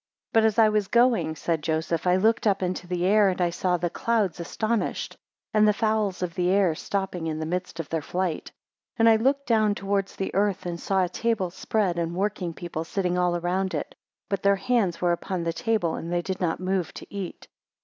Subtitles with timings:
[0.33, 3.39] 2 But as I was going (said Joseph), I looked up into the air, and
[3.39, 5.15] I saw the clouds astonished,
[5.53, 8.45] and the fowls of the air stopping in the midst of their flight.
[8.95, 12.51] 3 And I looked down towards the earth, and saw a table spread, and working
[12.51, 13.93] people sitting around it,
[14.27, 17.47] but their hands were upon the table and they did not move to eat.